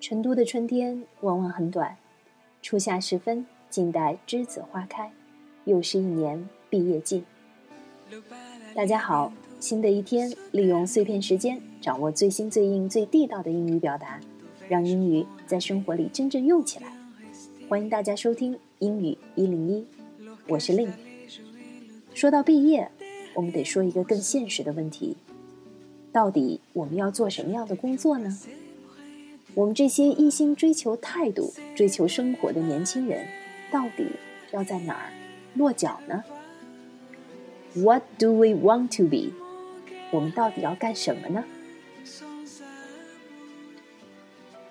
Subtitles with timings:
[0.00, 1.96] 成都的春天往往很短，
[2.62, 5.10] 初夏时分，静待栀子花开，
[5.64, 7.24] 又是一年毕业季。
[8.74, 14.20] 大家好，新的一天，利用碎片时间，掌握最新最硬最地道的英语表达，
[14.68, 16.86] 让英语在生活里真正用起来。
[17.68, 19.84] 欢迎大家收听英语一零一，
[20.46, 20.88] 我是令。
[22.14, 22.88] 说到毕业，
[23.34, 25.16] 我们得说一个更现实的问题：
[26.16, 28.38] 到底我们要做什么样的工作呢？
[29.52, 33.28] 我们这些一心追求态度、追求生活的年轻人，
[33.70, 34.12] 到底
[34.50, 35.12] 要在哪儿
[35.52, 36.24] 落脚呢
[37.74, 39.34] ？What do we want to be？
[40.10, 41.44] 我们到底要干什么呢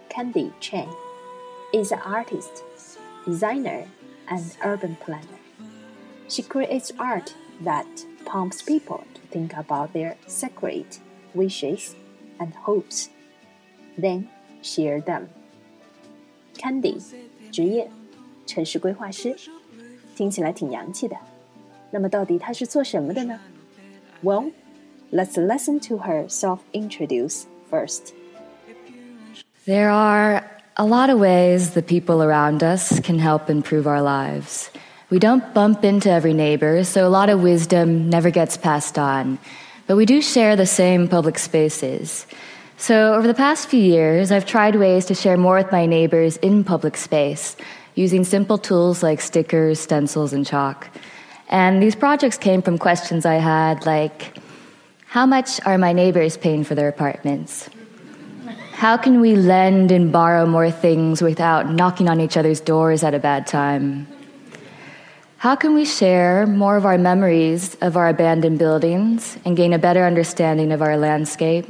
[0.09, 0.89] ？Candy Chang
[1.71, 2.63] is an artist,
[3.23, 3.83] designer,
[4.27, 5.37] and urban planner.
[6.27, 7.33] She creates art
[7.63, 7.85] that
[8.25, 10.85] prompts people to think about their sacred
[11.34, 11.94] wishes
[12.38, 13.08] and hopes.
[13.98, 14.28] Then
[14.62, 15.28] Share them.
[16.58, 17.00] Candy，
[17.50, 17.88] 职业，
[18.46, 19.34] 城市规划师，
[20.14, 21.16] 听起来挺洋气的。
[21.90, 23.38] 那么到底她是做什么的呢？
[24.22, 24.52] Well,
[25.10, 28.12] let's listen to her self-introduce first.
[29.64, 30.44] There are
[30.76, 34.68] a lot of ways the people around us can help improve our lives.
[35.10, 39.38] We don't bump into every neighbor, so a lot of wisdom never gets passed on.
[39.87, 42.25] But we do share the same public spaces.
[42.77, 46.37] So, over the past few years, I've tried ways to share more with my neighbors
[46.37, 47.55] in public space
[47.93, 50.89] using simple tools like stickers, stencils, and chalk.
[51.49, 54.37] And these projects came from questions I had like
[55.05, 57.69] How much are my neighbors paying for their apartments?
[58.73, 63.13] How can we lend and borrow more things without knocking on each other's doors at
[63.13, 64.07] a bad time?
[65.44, 69.78] How can we share more of our memories of our abandoned buildings and gain a
[69.78, 71.66] better understanding of our landscape?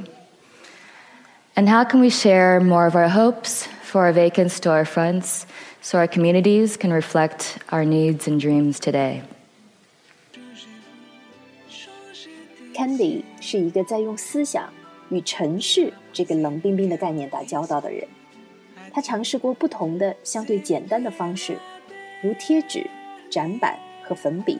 [1.55, 5.47] And how can we share more of our hopes for our vacant storefronts
[5.83, 9.23] so our communities can reflect our needs and dreams today?
[12.75, 14.73] Candy 是一个在用思想
[15.11, 18.07] 与城市这个冷冰冰的概念打交道的人。
[18.93, 21.59] 他尝试过不同的相对简单的方式，
[22.23, 22.89] 如贴纸、
[23.31, 24.59] 展板和粉笔，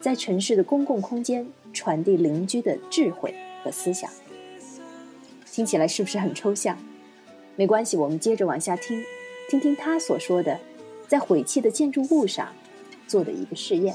[0.00, 4.10] 在城市的公共空间传递邻居的智慧和思想。
[5.50, 6.78] 听起来是不是很抽象？
[7.56, 9.04] 没关系，我们接着往下听，
[9.50, 10.58] 听听他所说的，
[11.06, 12.48] 在毁弃的建筑物上
[13.06, 13.94] 做的一个试验。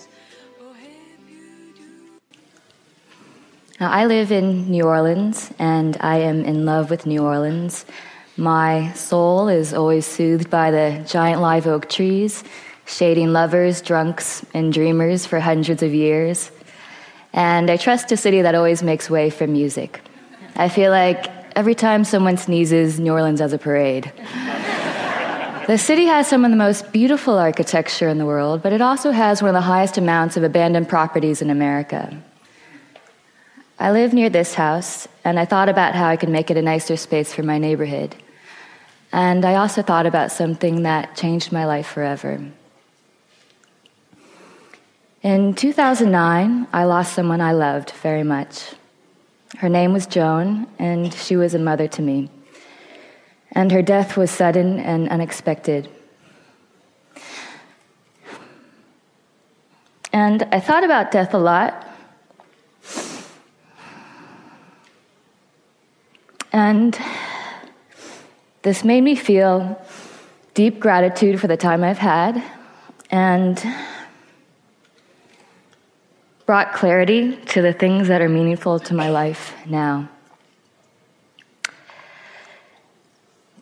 [3.80, 7.82] Now, I live in New Orleans, and I am in love with New Orleans.
[8.36, 12.42] My soul is always soothed by the giant live oak trees,
[12.87, 16.51] shading lovers, drunks, and dreamers for hundreds of years.
[17.33, 20.01] And I trust a city that always makes way for music.
[20.57, 24.13] I feel like every time someone sneezes, New Orleans has a parade.
[25.67, 29.11] the city has some of the most beautiful architecture in the world, but it also
[29.11, 32.15] has one of the highest amounts of abandoned properties in America.
[33.79, 36.63] I live near this house, and I thought about how I could make it a
[36.63, 38.15] nicer space for my neighborhood.
[39.11, 42.41] And I also thought about something that changed my life forever.
[45.23, 48.73] In 2009, I lost someone I loved very much.
[49.59, 52.29] Her name was Joan, and she was a mother to me.
[53.53, 55.89] And her death was sudden and unexpected.
[60.13, 61.87] And I thought about death a lot.
[66.53, 66.99] And
[68.63, 69.81] this made me feel
[70.55, 72.43] deep gratitude for the time I've had
[73.09, 73.65] and
[76.53, 80.07] brought clarity to the things that are meaningful to my life now.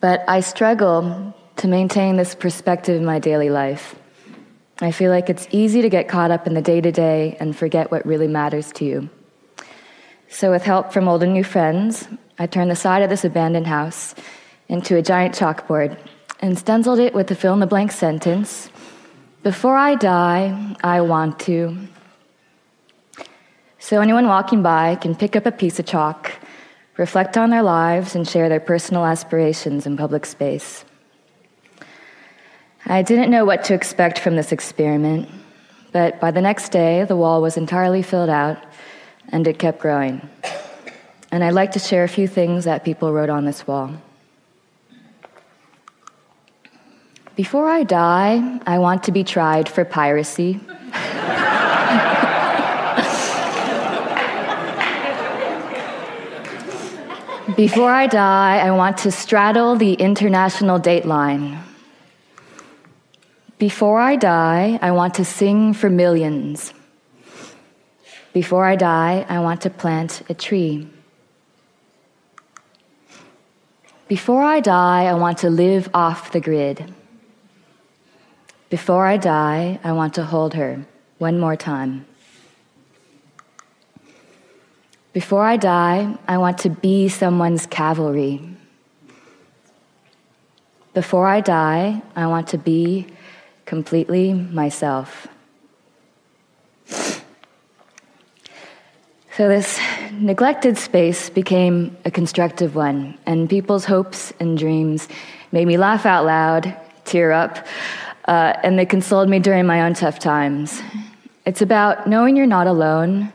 [0.01, 3.95] But I struggle to maintain this perspective in my daily life.
[4.81, 7.55] I feel like it's easy to get caught up in the day to day and
[7.55, 9.09] forget what really matters to you.
[10.27, 13.67] So, with help from old and new friends, I turned the side of this abandoned
[13.67, 14.15] house
[14.67, 15.97] into a giant chalkboard
[16.41, 18.69] and stenciled it with the fill in the blank sentence
[19.43, 21.87] Before I die, I want to
[23.81, 26.31] so anyone walking by can pick up a piece of chalk,
[26.97, 30.85] reflect on their lives, and share their personal aspirations in public space.
[32.85, 35.29] I didn't know what to expect from this experiment,
[35.91, 38.63] but by the next day, the wall was entirely filled out
[39.29, 40.29] and it kept growing.
[41.31, 43.95] And I'd like to share a few things that people wrote on this wall.
[47.35, 50.59] Before I die, I want to be tried for piracy.
[57.55, 61.57] Before I die, I want to straddle the international dateline.
[63.57, 66.73] Before I die, I want to sing for millions.
[68.33, 70.87] Before I die, I want to plant a tree.
[74.07, 76.93] Before I die, I want to live off the grid.
[78.69, 80.85] Before I die, I want to hold her
[81.17, 82.05] one more time.
[85.13, 88.39] Before I die, I want to be someone's cavalry.
[90.93, 93.07] Before I die, I want to be
[93.65, 95.27] completely myself.
[99.35, 99.79] So, this
[100.13, 105.09] neglected space became a constructive one, and people's hopes and dreams
[105.51, 106.73] made me laugh out loud,
[107.03, 107.65] tear up,
[108.29, 110.81] uh, and they consoled me during my own tough times.
[111.45, 113.33] It's about knowing you're not alone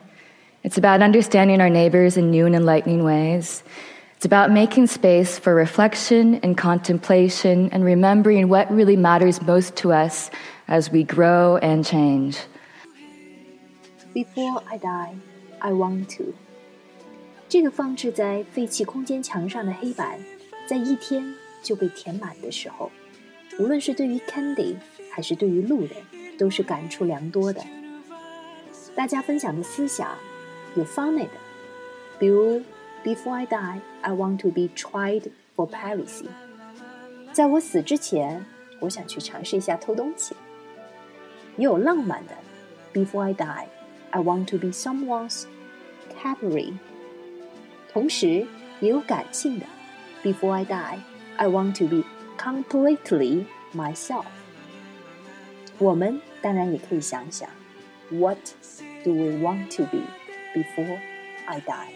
[0.65, 3.63] it's about understanding our neighbors in new and enlightening ways.
[4.17, 9.91] It's about making space for reflection and contemplation and remembering what really matters most to
[9.91, 10.29] us
[10.67, 12.37] as we grow and change.
[14.13, 15.15] Before I die,
[15.59, 16.35] I want to.
[17.49, 20.19] 这个放置在废弃空间墙上的黑板，
[20.67, 21.33] 在一天
[21.63, 22.91] 就被填满的时候，
[23.59, 24.75] 无论是对于 Candy
[25.11, 25.91] 还是对于路人，
[26.37, 27.61] 都是感触良多的。
[28.95, 30.09] 大家分享的思想
[30.75, 31.31] 有 funny 的，
[32.19, 32.61] 比如
[33.03, 36.27] Before I die, I want to be tried for piracy。
[37.33, 38.45] 在我死之前，
[38.79, 40.35] 我想去尝试一下偷东西。
[41.57, 42.33] 也有浪漫的，
[42.93, 43.65] Before I die,
[44.11, 45.45] I want to be someone's
[46.21, 46.73] cavalry。
[47.91, 48.45] 同时
[48.79, 49.65] 也有感性的，
[50.23, 50.99] Before I die,
[51.37, 52.03] I want to be
[52.37, 53.45] completely
[53.75, 54.25] myself。
[55.77, 57.49] 我们当然也可以想想，
[58.11, 58.37] What
[59.03, 59.83] do we want to
[60.56, 61.00] Be？before
[61.48, 61.92] I die.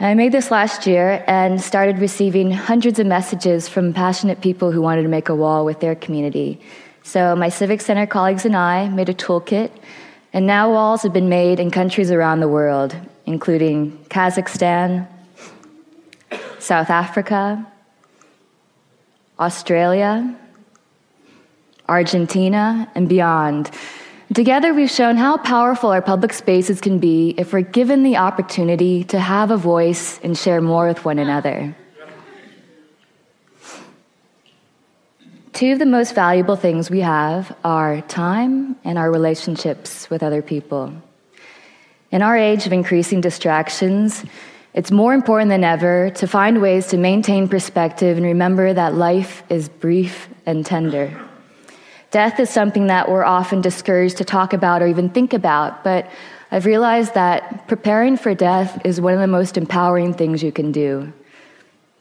[0.00, 4.82] I made this last year and started receiving hundreds of messages from passionate people who
[4.82, 6.60] wanted to make a wall with their community.
[7.04, 9.70] So, my Civic Center colleagues and I made a toolkit,
[10.32, 12.96] and now walls have been made in countries around the world,
[13.26, 15.06] including Kazakhstan,
[16.58, 17.64] South Africa,
[19.38, 20.36] Australia,
[21.88, 23.70] Argentina, and beyond.
[24.34, 29.04] Together, we've shown how powerful our public spaces can be if we're given the opportunity
[29.04, 31.76] to have a voice and share more with one another.
[35.52, 40.40] Two of the most valuable things we have are time and our relationships with other
[40.40, 40.94] people.
[42.10, 44.24] In our age of increasing distractions,
[44.72, 49.42] it's more important than ever to find ways to maintain perspective and remember that life
[49.50, 51.20] is brief and tender.
[52.12, 56.10] Death is something that we're often discouraged to talk about or even think about, but
[56.50, 60.72] I've realized that preparing for death is one of the most empowering things you can
[60.72, 61.10] do.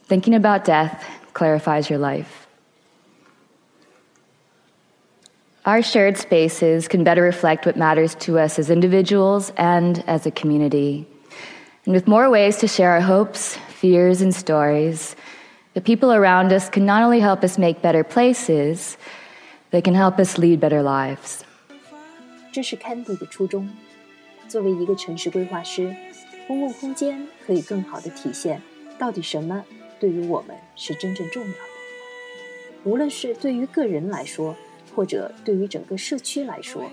[0.03, 2.45] Thinking about death clarifies your life.
[5.63, 10.31] Our shared spaces can better reflect what matters to us as individuals and as a
[10.31, 11.07] community.
[11.85, 15.15] And with more ways to share our hopes, fears, and stories,
[15.73, 18.97] the people around us can not only help us make better places,
[19.71, 21.39] they can help us lead better lives.
[22.51, 23.69] 这是 Candy 的初衷。
[24.47, 25.95] 作为一个城市规划师，
[26.45, 28.61] 公共空间可以更好的体现
[28.99, 29.63] 到底什么
[29.99, 31.57] 对于我们是真正重要的。
[32.83, 34.55] 无论是对于个人来说，
[34.93, 36.91] 或者对于整个社区来说，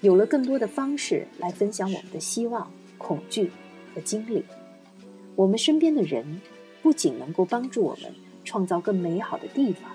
[0.00, 3.50] 有了更多的方式来分享我们的希望、恐惧
[3.92, 4.44] 和经历，
[5.34, 6.40] 我们身边的人
[6.82, 9.90] 不仅能够帮助我们创造更美好的地方。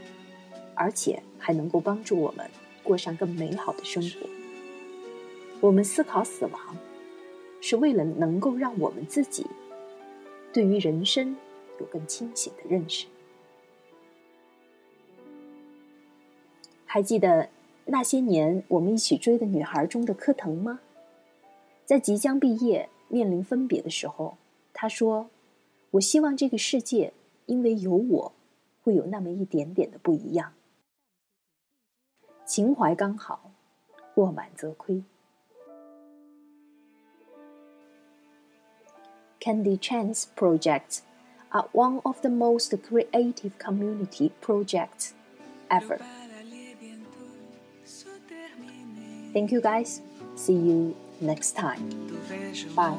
[0.76, 2.50] 而且还能够帮助我们
[2.84, 4.30] 过上更美好的生活。
[5.62, 6.78] 我们思考死亡，
[7.62, 9.48] 是为了能够让我们自己
[10.54, 11.36] 对于人生
[11.80, 13.08] 有更清醒的认识。
[16.86, 17.50] 还记得
[17.86, 20.80] 那些年我们一起追的女孩中的柯腾吗？
[21.86, 24.38] 在即将毕业、面临分别的时候，
[24.74, 25.30] 他说
[25.92, 27.14] ：“我希望这个世界
[27.46, 28.32] 因为有我，
[28.84, 30.54] 会有那么一点点的不一样。”
[32.46, 33.52] 情怀刚好，
[34.14, 35.04] 过满则亏。
[39.40, 41.02] Candy Chang's projects
[41.50, 45.14] are one of the most creative community projects
[45.70, 46.00] ever.
[49.34, 50.02] Thank you guys.
[50.36, 51.90] See you next time.
[52.76, 52.96] Bye.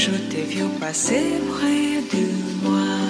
[0.00, 2.24] je t'ai vu passer près de
[2.62, 3.09] moi.